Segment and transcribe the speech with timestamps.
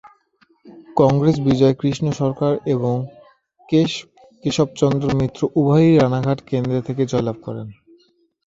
[0.97, 2.95] কংগ্রেস বিজয় কৃষ্ণ সরকার এবং
[4.43, 7.67] কেশবচন্দ্র মিত্র উভয়েই রানাঘাট কেন্দ্র থেকে জয়লাভ করেন।